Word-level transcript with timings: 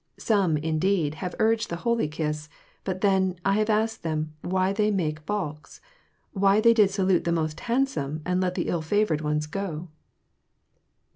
Some, 0.17 0.57
indeed, 0.57 1.13
have 1.21 1.35
urged 1.37 1.69
the 1.69 1.75
holy 1.85 2.07
kiss; 2.07 2.49
but 2.83 3.01
then, 3.01 3.35
I 3.45 3.53
have 3.59 3.69
asked 3.69 4.01
them 4.01 4.33
why 4.41 4.73
they 4.73 4.89
make 4.89 5.27
balks? 5.27 5.79
why 6.33 6.59
they 6.59 6.73
did 6.73 6.89
salute 6.89 7.23
the 7.23 7.31
most 7.31 7.59
handsome 7.59 8.23
and 8.25 8.41
let 8.41 8.55
the 8.55 8.67
ill 8.67 8.81
favored 8.81 9.21
ones 9.21 9.45
go." 9.45 9.89